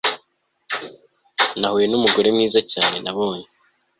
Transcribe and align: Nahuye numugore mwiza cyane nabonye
Nahuye 1.59 1.85
numugore 1.87 2.27
mwiza 2.35 2.59
cyane 2.71 2.95
nabonye 3.03 3.47